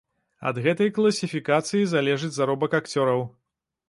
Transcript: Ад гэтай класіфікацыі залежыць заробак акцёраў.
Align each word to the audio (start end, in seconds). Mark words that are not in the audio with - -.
Ад 0.51 0.55
гэтай 0.67 0.89
класіфікацыі 0.95 1.89
залежыць 1.91 2.31
заробак 2.39 2.71
акцёраў. 2.79 3.21